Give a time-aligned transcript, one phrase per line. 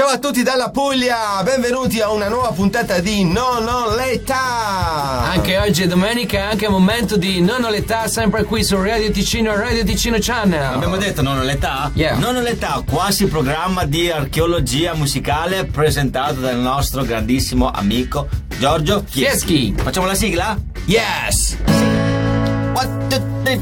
[0.00, 5.24] Ciao a tutti dalla Puglia, benvenuti a una nuova puntata di Non ho l'età.
[5.30, 9.10] Anche oggi è domenica, è anche momento di Non ho l'età, sempre qui su Radio
[9.10, 10.72] Ticino, Radio Ticino Channel.
[10.72, 11.90] Abbiamo detto non ho l'età?
[11.92, 12.16] Yeah.
[12.16, 18.26] Non ho l'età, quasi programma di archeologia musicale presentato dal nostro grandissimo amico
[18.58, 19.74] Giorgio Fieschi.
[19.76, 20.58] Facciamo la sigla?
[20.86, 21.58] Yes!
[22.72, 23.60] One, two, three,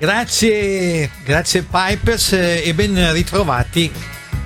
[0.00, 3.92] Grazie, grazie Pipers eh, e ben ritrovati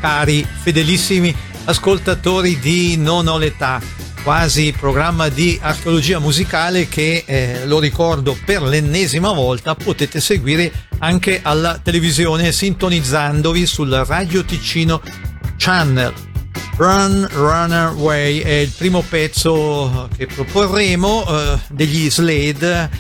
[0.01, 1.33] cari fedelissimi
[1.67, 3.81] ascoltatori di Non ho l'età,
[4.25, 11.39] quasi programma di archeologia musicale che eh, lo ricordo per l'ennesima volta potete seguire anche
[11.41, 15.01] alla televisione sintonizzandovi sul Radio Ticino
[15.57, 16.13] Channel.
[16.77, 22.91] Run Runner Way è il primo pezzo che proporremo eh, degli Slade,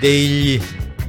[0.00, 0.60] degli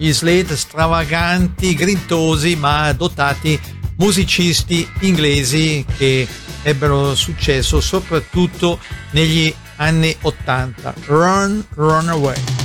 [0.02, 3.60] gli Slade stravaganti, grintosi ma dotati
[3.98, 6.28] musicisti inglesi che
[6.64, 8.80] ebbero successo soprattutto
[9.12, 10.96] negli anni 80.
[11.06, 12.61] Run Run Away.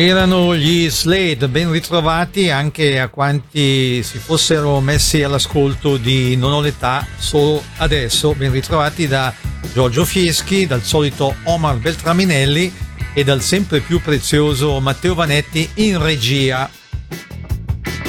[0.00, 6.60] Erano gli Slade, ben ritrovati anche a quanti si fossero messi all'ascolto di Non ho
[6.60, 9.34] l'età solo adesso, ben ritrovati da
[9.72, 12.72] Giorgio Fieschi, dal solito Omar Beltraminelli
[13.12, 16.70] e dal sempre più prezioso Matteo Vanetti in regia.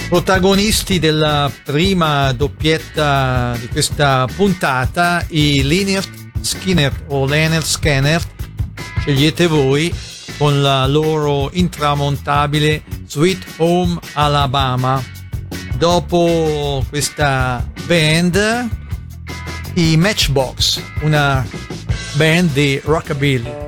[0.09, 6.03] Protagonisti della prima doppietta di questa puntata, i Linear
[6.39, 8.21] Skinner o Leonard Scanner,
[8.99, 9.91] scegliete voi
[10.39, 15.03] con la loro intramontabile Sweet Home Alabama.
[15.75, 18.69] Dopo questa band,
[19.73, 21.45] i Matchbox, una
[22.13, 23.67] band di rockabilly.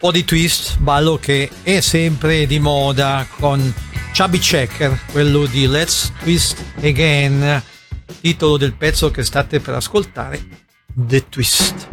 [0.00, 3.60] po' di twist, ballo che è sempre di moda con
[4.16, 7.62] Chubby Checker, quello di Let's Twist Again,
[8.22, 10.42] titolo del pezzo che state per ascoltare,
[10.94, 11.88] The Twist.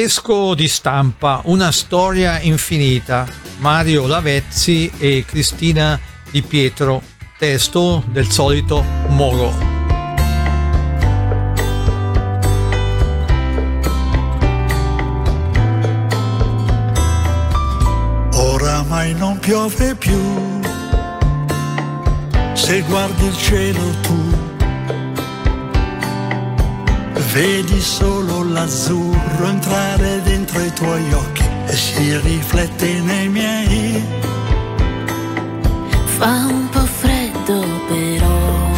[0.00, 3.26] Fresco di stampa, una storia infinita.
[3.58, 7.02] Mario Lavezzi e Cristina Di Pietro.
[7.36, 9.52] Testo del solito Moro.
[18.32, 20.18] Oramai non piove più,
[22.54, 24.39] se guardi il cielo tu,
[27.32, 34.04] vedi solo l'azzurro entrare dentro i tuoi occhi e si riflette nei miei.
[36.18, 38.68] Fa un po' freddo però,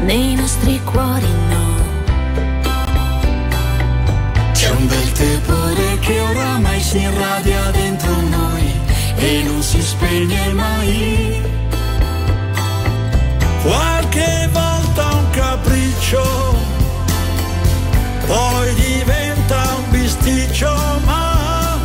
[0.00, 1.64] nei nostri cuori no.
[4.52, 8.72] C'è un bel tepore che oramai si irradia dentro noi
[9.16, 11.25] e non si spegne mai.
[20.26, 20.72] Un bisticcio,
[21.04, 21.78] ma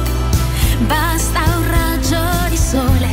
[0.88, 3.07] Basta un raggio di sole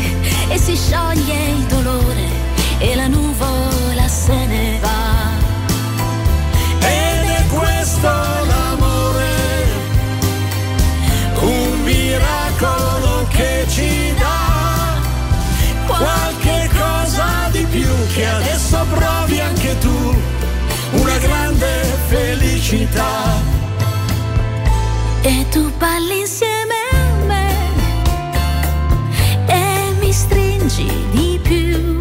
[0.49, 2.27] e si scioglie il dolore
[2.79, 5.37] e la nuvola se ne va.
[6.81, 9.67] ed è questo l'amore,
[11.41, 14.97] un miracolo che ci dà
[15.87, 20.17] qualche cosa di più che adesso provi anche tu,
[20.93, 23.28] una grande felicità.
[25.23, 27.51] E tu balli insieme a me
[29.47, 31.99] e mi stringi di più.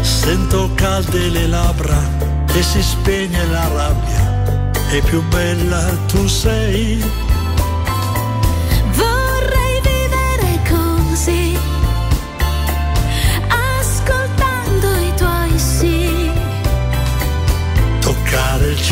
[0.00, 2.00] Sento calde le labbra
[2.54, 7.02] e si spegne la rabbia, e più bella tu sei.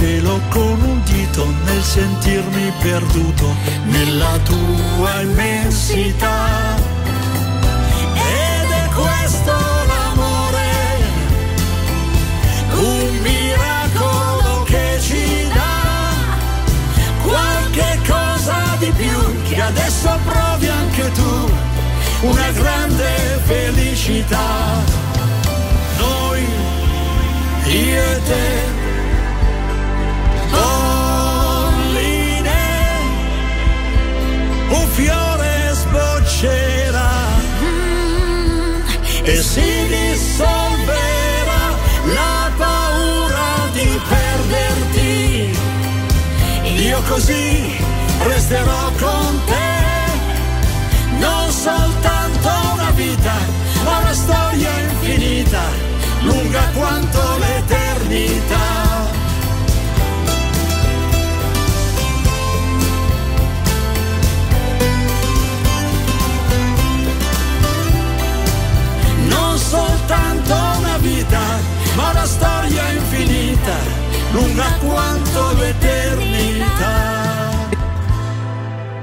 [0.01, 6.75] Cielo con un dito nel sentirmi perduto nella tua immensità.
[8.15, 9.53] Ed è questo
[9.91, 10.71] l'amore,
[12.73, 15.83] un miracolo che ci dà
[17.23, 21.51] qualche cosa di più che adesso provi anche tu,
[22.23, 24.83] una grande felicità.
[25.99, 26.47] Noi,
[27.67, 28.80] io e te.
[30.51, 32.49] Polline,
[34.69, 37.19] un fiore sboccerà
[39.23, 41.63] e si dissolverà
[42.15, 45.59] la paura di perderti.
[46.83, 47.77] Io così
[48.23, 49.79] resterò con te,
[51.19, 53.35] non soltanto una vita,
[53.85, 55.63] ma una storia infinita,
[56.23, 58.70] lunga quanto l'eternità.
[71.11, 71.41] Vita,
[71.97, 73.77] ma una storia infinita,
[74.31, 77.29] lunga quanto l'eternità.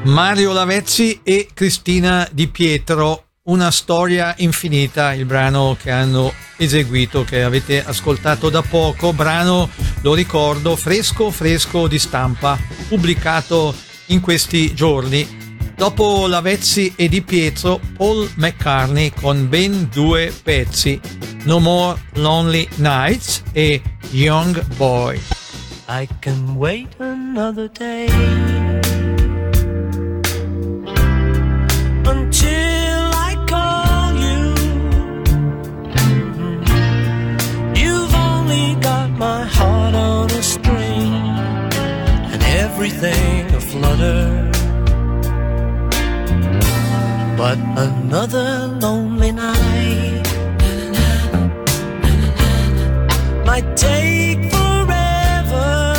[0.04, 3.24] Mario Lavezzi e Cristina Di Pietro.
[3.48, 9.70] Una storia infinita, il brano che hanno eseguito, che avete ascoltato da poco, brano,
[10.02, 13.74] lo ricordo, fresco fresco di stampa, pubblicato
[14.08, 15.37] in questi giorni.
[15.78, 21.00] Dopo Lavezzi e Di Pietro, Paul McCartney con ben due pezzi,
[21.44, 25.22] No More Lonely Nights e Young Boy.
[25.88, 28.08] I can wait another day
[32.06, 34.56] until I call you.
[37.76, 41.14] You've only got my heart on a string
[42.34, 44.37] and everything aflutter.
[47.38, 50.26] But another lonely night
[53.46, 55.94] might take forever.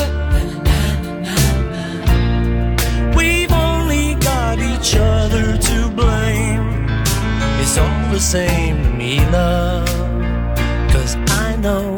[3.16, 6.88] We've only got each other to blame.
[7.61, 9.87] It's all the same to me, love.
[10.90, 11.14] Cause
[11.46, 11.97] I know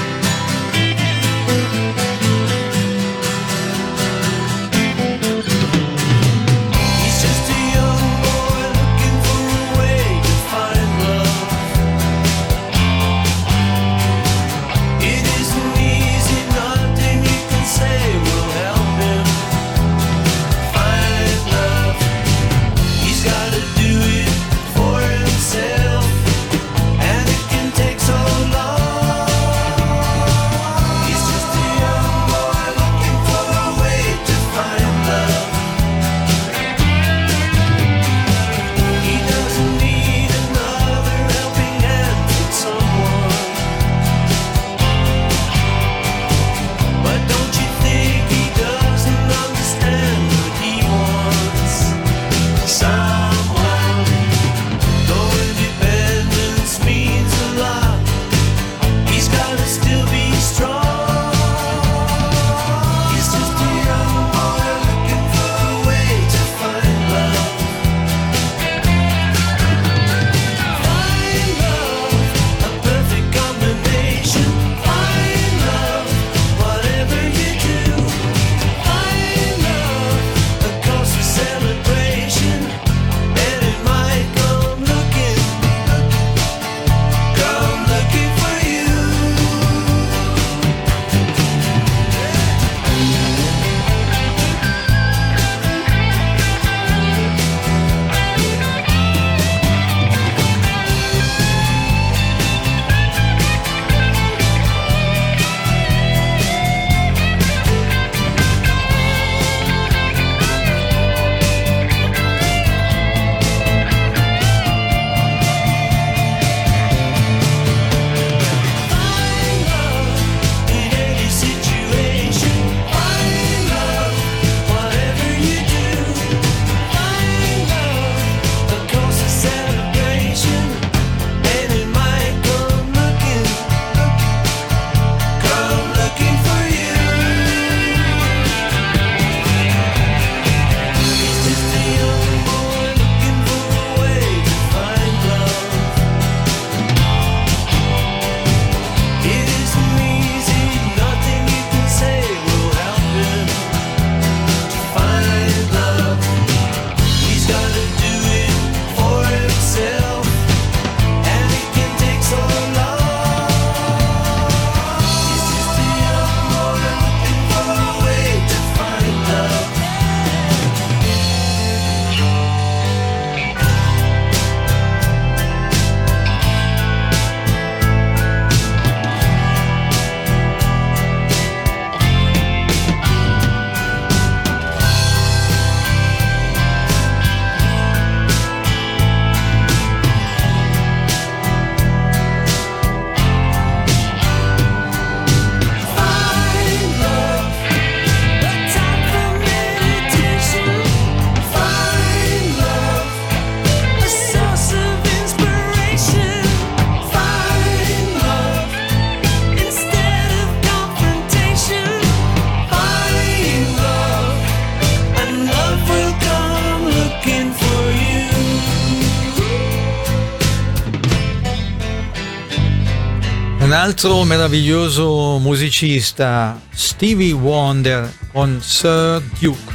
[223.91, 229.73] altro meraviglioso musicista, Stevie Wonder con Sir Duke.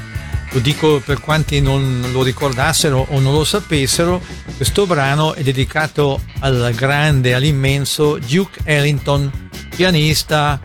[0.52, 4.22] Lo dico per quanti non lo ricordassero o non lo sapessero,
[4.56, 10.58] questo brano è dedicato al grande, all'immenso Duke Ellington, pianista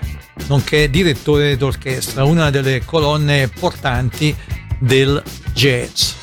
[0.48, 4.34] nonché direttore d'orchestra, una delle colonne portanti
[4.80, 6.21] del jazz.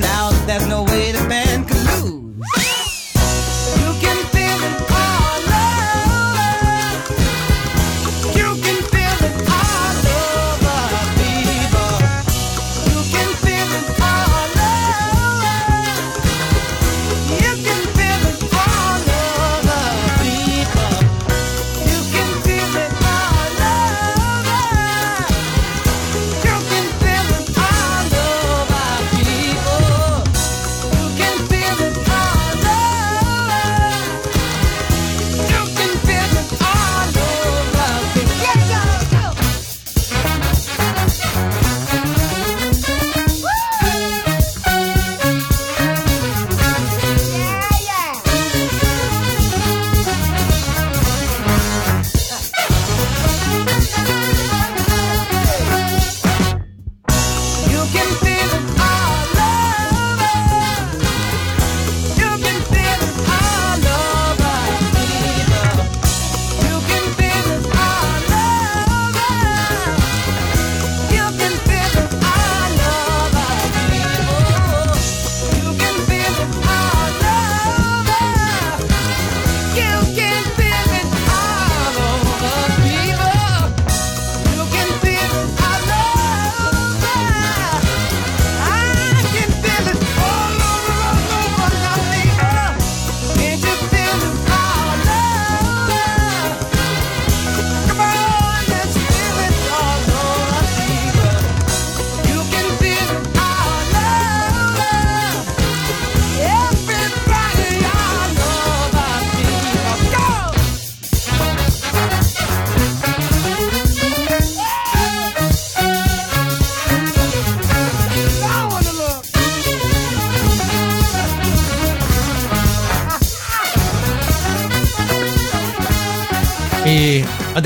[0.00, 0.16] Now.
[0.16, 0.25] out.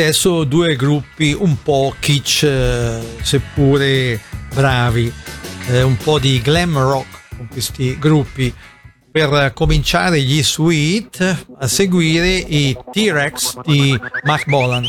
[0.01, 4.21] adesso due gruppi un po' kitsch, eh, seppure
[4.55, 5.13] bravi,
[5.69, 8.53] eh, un po' di glam rock con questi gruppi.
[9.13, 14.89] Per cominciare gli Sweet, a seguire i T-Rex di Mark Bolan.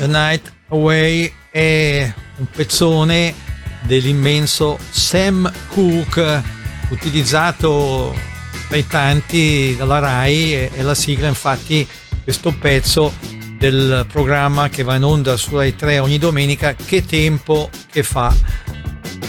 [0.00, 3.34] The Night Away è un pezzone
[3.82, 6.42] dell'immenso Sam Cooke
[6.88, 8.16] utilizzato
[8.70, 11.86] dai tanti dalla RAI e, la sigla infatti
[12.24, 13.12] questo pezzo
[13.58, 18.34] del programma che va in onda su Rai 3 ogni domenica che tempo che fa.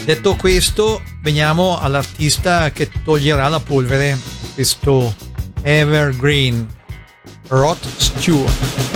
[0.06, 4.18] Detto questo veniamo all'artista che toglierà la polvere
[4.54, 5.14] questo
[5.60, 6.66] Evergreen
[7.48, 8.91] Rod Stewart.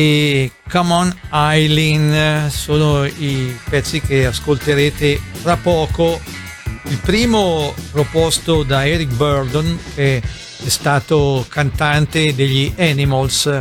[0.00, 6.18] e Come On Eileen sono i pezzi che ascolterete tra poco.
[6.84, 10.22] Il primo proposto da Eric Burdon che
[10.64, 13.60] è stato cantante degli Animals.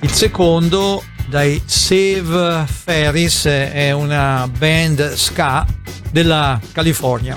[0.00, 5.66] Il secondo dai Save Ferris è una band ska
[6.10, 7.36] della California.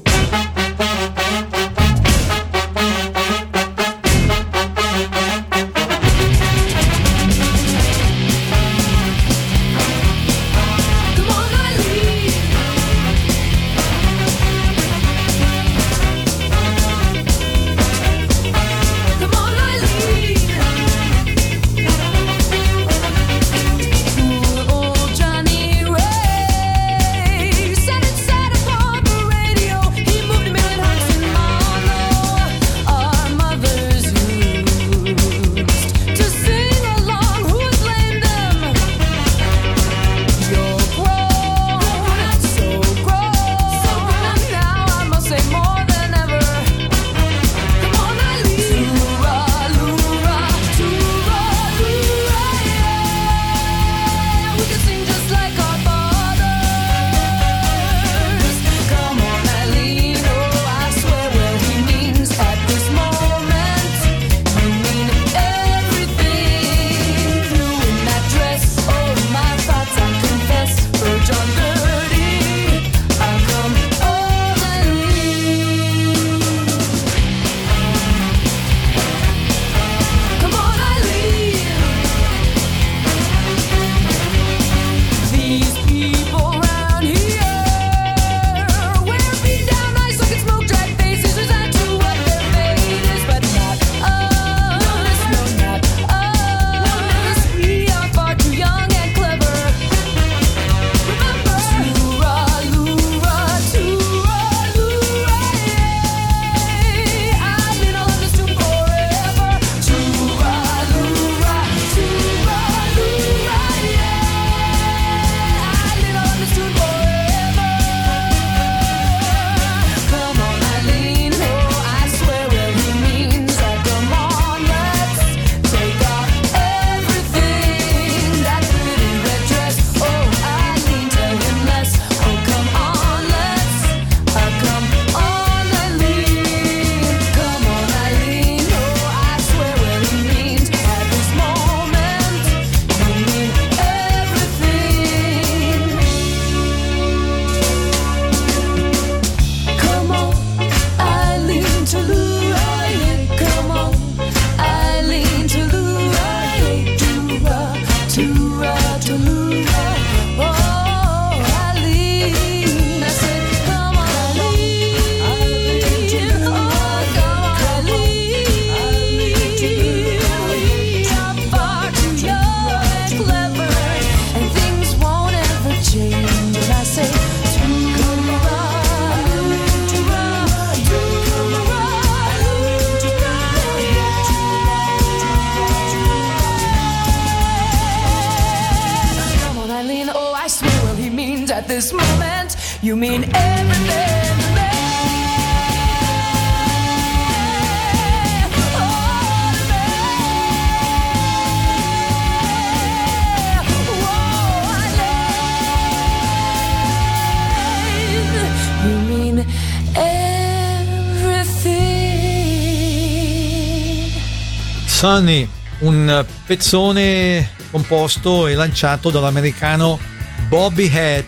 [215.21, 215.47] Sunny,
[215.79, 219.99] un pezzone composto e lanciato dall'americano
[220.47, 221.25] Bobby Head.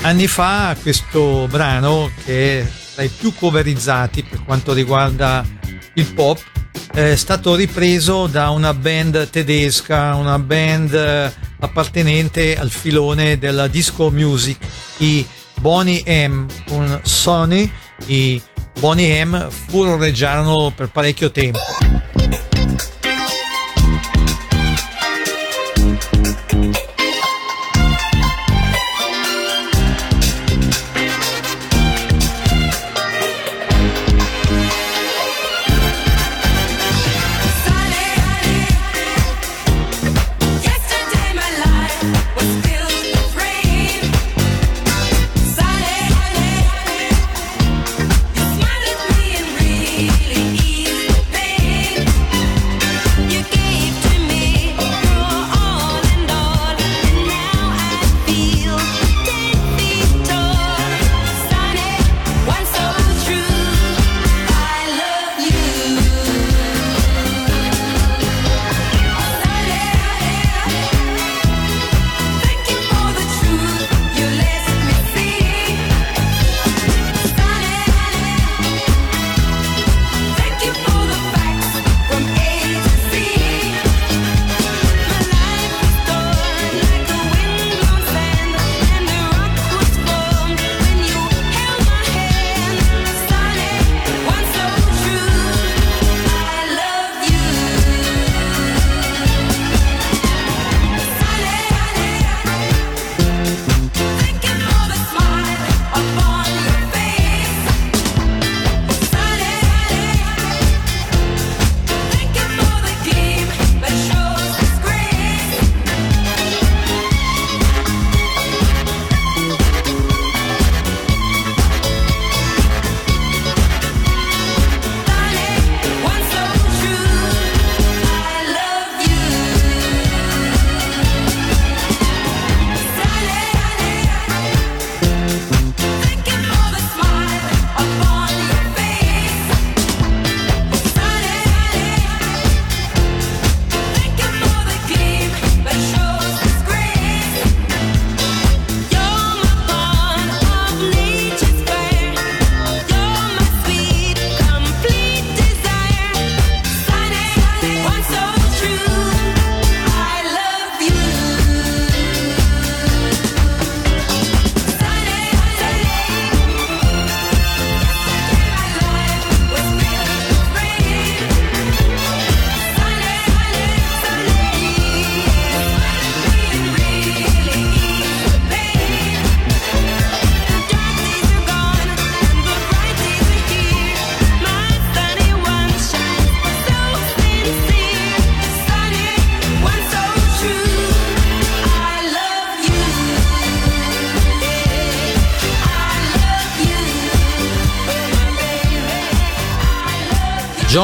[0.00, 5.44] Anni fa questo brano, che è tra i più coverizzati per quanto riguarda
[5.94, 6.40] il pop,
[6.90, 10.94] è stato ripreso da una band tedesca, una band
[11.60, 14.56] appartenente al filone della disco music,
[14.98, 15.26] i
[15.60, 17.70] Bonnie M con Sony.
[18.06, 18.40] I
[18.80, 21.81] Bonnie M furoreggiarono per parecchio tempo.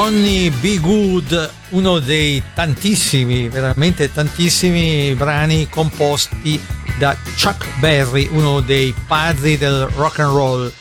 [0.08, 0.80] Johnny B.
[0.80, 6.58] Good, uno dei tantissimi, veramente tantissimi brani composti
[6.98, 10.72] da Chuck Berry, uno dei padri del rock and roll.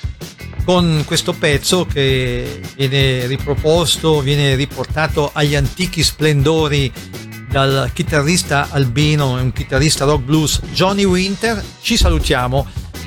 [0.64, 6.90] Con questo pezzo che viene riproposto, viene riportato agli antichi splendori
[7.50, 12.87] dal chitarrista albino e un chitarrista rock blues Johnny Winter, ci salutiamo.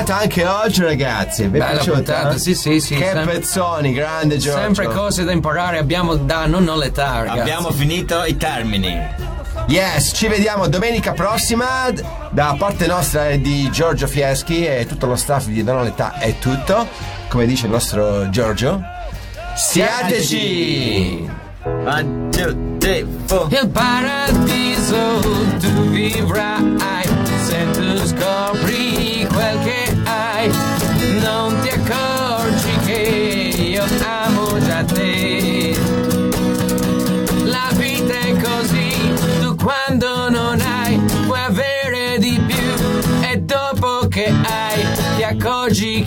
[0.00, 1.42] Puntata anche oggi, ragazzi.
[1.42, 1.94] Vi è Bella piaciuta?
[1.94, 2.94] puntata, sì, sì, sì.
[2.96, 4.60] Che sempre- pezzoni, grande Giorgio.
[4.60, 7.38] Sempre cose da imparare abbiamo da non ho l'età, ragazzi.
[7.38, 8.98] Abbiamo finito i termini.
[9.66, 11.92] Yes, ci vediamo domenica prossima.
[12.30, 16.18] Da parte nostra e di Giorgio Fieschi e tutto lo staff di Non ho l'età
[16.18, 16.88] è tutto.
[17.28, 18.82] Come dice il nostro Giorgio.
[19.54, 21.28] Siateci!
[21.62, 23.48] One, two, three, four.
[23.52, 25.18] Il paradiso
[25.60, 27.06] tu vivrai
[27.44, 28.79] se tu scopri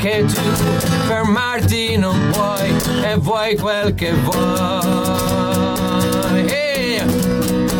[0.03, 0.41] che tu
[1.07, 4.35] fermarti non puoi e vuoi quel che vuoi.
[6.45, 7.01] Eh,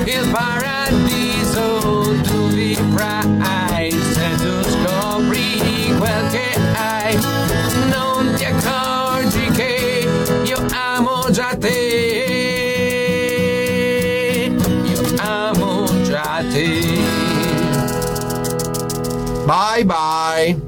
[0.05, 7.19] Il paradiso tu vivrai se tu scopri quel che hai.
[7.89, 10.07] Non ti accorgi che
[10.43, 12.45] io amo già te.
[14.85, 17.01] Io amo già te.
[19.45, 20.62] Bye bye!